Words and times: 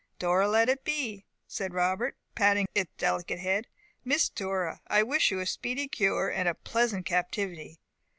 "Dora 0.17 0.47
let 0.47 0.67
it 0.67 0.83
be," 0.83 1.27
said 1.45 1.75
Robert, 1.75 2.17
patting 2.33 2.67
its 2.73 2.89
delicate 2.97 3.37
head. 3.37 3.67
"Miss 4.03 4.29
Dora, 4.29 4.81
I 4.87 5.03
wish 5.03 5.29
you 5.29 5.39
a 5.41 5.45
speedy 5.45 5.87
cure, 5.87 6.27
and 6.27 6.49
a 6.49 6.55
pleasant 6.55 7.05
captivity." 7.05 7.77